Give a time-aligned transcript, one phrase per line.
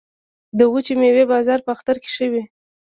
[0.57, 2.43] د وچې میوې بازار په اختر کې ښه وي